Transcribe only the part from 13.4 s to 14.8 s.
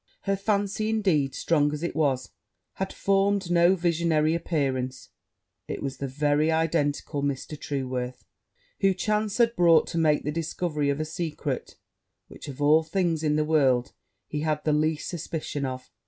world, he had the